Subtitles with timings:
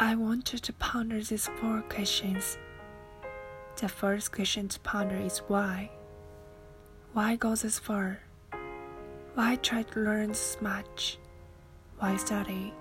[0.00, 2.56] I want you to ponder these four questions.
[3.80, 5.90] The first question to ponder is why?
[7.14, 8.20] Why go this far?
[9.34, 11.18] Why try to learn this much?
[11.98, 12.72] Why study?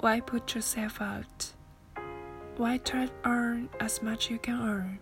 [0.00, 1.54] Why put yourself out?
[2.58, 4.98] Why try to earn as much you can earn?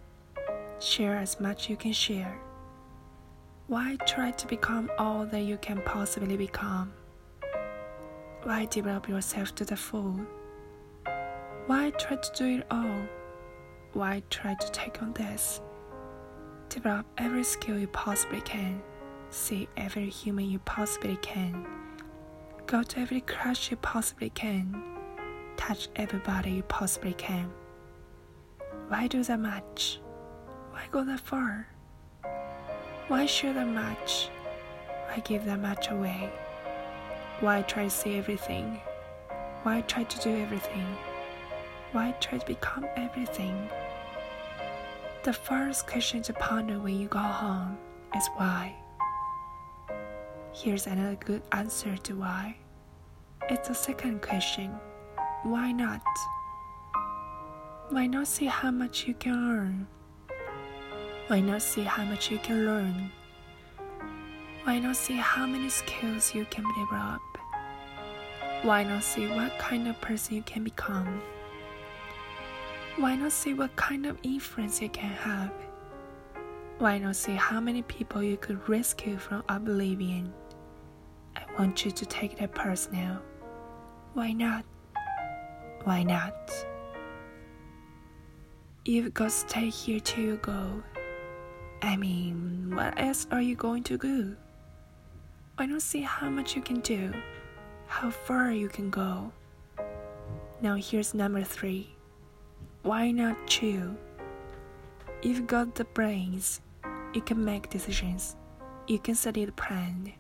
[0.79, 2.39] Share as much you can share.
[3.67, 6.93] Why try to become all that you can possibly become?
[8.45, 10.21] Why develop yourself to the full?
[11.67, 13.09] Why try to do it all?
[13.95, 15.63] Why try to take on this?
[16.69, 18.83] Develop every skill you possibly can.
[19.31, 21.67] See every human you possibly can.
[22.67, 24.79] Go to every crush you possibly can.
[25.57, 27.51] Touch everybody you possibly can.
[28.89, 30.01] Why do that much?
[30.71, 31.67] Why go that far?
[33.09, 34.29] Why share that much?
[35.07, 36.31] Why give that much away?
[37.41, 38.83] Why try to see everything?
[39.63, 40.87] Why try to do everything?
[41.95, 43.69] Why try to become everything?
[45.23, 47.79] The first question to ponder when you go home
[48.17, 48.75] is why.
[50.53, 52.57] Here's another good answer to why.
[53.49, 54.73] It's the second question
[55.45, 56.03] why not?
[57.91, 59.87] Why not see how much you can earn?
[61.29, 63.13] Why not see how much you can learn?
[64.65, 67.23] Why not see how many skills you can develop?
[68.63, 71.23] Why not see what kind of person you can become?
[72.97, 75.53] Why not see what kind of influence you can have?
[76.79, 80.33] Why not see how many people you could rescue from oblivion?
[81.35, 83.19] I want you to take that personal.
[84.13, 84.65] Why not?
[85.83, 86.53] Why not?
[88.85, 90.81] You've got to stay here till you go.
[91.83, 94.37] I mean, what else are you going to do?
[95.57, 97.13] Why not see how much you can do?
[97.89, 99.33] How far you can go?
[100.63, 101.95] Now here's number three.
[102.85, 103.97] Why not chill?
[105.23, 106.61] You've got the brains.
[107.15, 108.37] You can make decisions.
[108.87, 110.13] You can study the plan.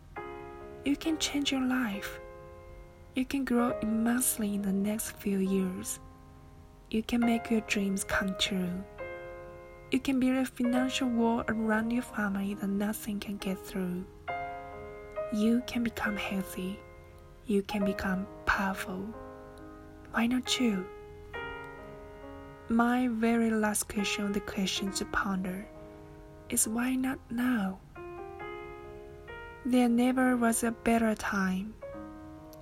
[0.86, 2.18] You can change your life.
[3.14, 6.00] You can grow immensely in the next few years.
[6.90, 8.82] You can make your dreams come true.
[9.90, 14.06] You can build a financial wall around your family that nothing can get through.
[15.34, 16.80] You can become healthy.
[17.44, 19.04] You can become powerful.
[20.12, 20.86] Why not you?
[22.70, 25.66] My very last question, the question to ponder,
[26.48, 27.78] is why not now?
[29.66, 31.74] There never was a better time.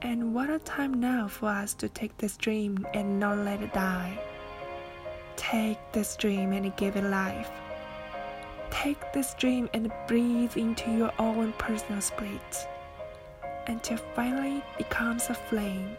[0.02, 3.72] And what a time now for us to take this dream and not let it
[3.72, 4.18] die.
[5.36, 7.50] Take this dream and give it life.
[8.70, 12.66] Take this dream and breathe into your own personal spirit
[13.68, 15.96] until finally it becomes a flame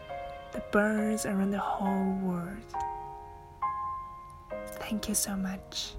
[0.52, 2.58] that burns around the whole world.
[4.84, 5.94] Thank you so much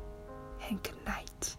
[0.69, 1.55] and good night.